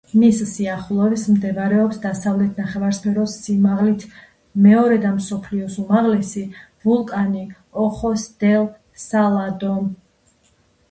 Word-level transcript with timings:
მის 0.19 0.37
სიახლოვეს 0.51 1.25
მდებარეობს 1.33 1.99
დასავლეთ 2.05 2.55
ნახევარსფეროს 2.61 3.35
სიმაღლით 3.43 4.07
მეორე 4.67 4.97
და 5.05 5.11
მსოფლიოს 5.19 5.75
უმაღლესი 5.85 6.43
ვულკანი 6.87 7.47
ოხოს-დელ-სალადო. 7.85 9.75